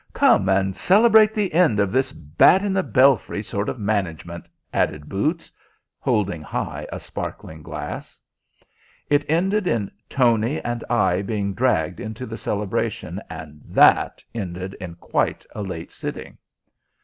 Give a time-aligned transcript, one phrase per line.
[0.13, 5.07] "Come and celebrate the end of this bat in the belfry sort of management," added
[5.07, 5.51] boots,
[5.99, 8.19] holding high a sparkling glass.
[9.11, 14.95] It ended in Tony and I being dragged into the celebration, and that ended in
[14.95, 16.39] quite a late sitting.